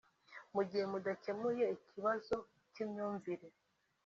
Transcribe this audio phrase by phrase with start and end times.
[0.53, 2.35] mu gihe mudakemuye ikibazo
[2.71, 3.47] cy’imyumvire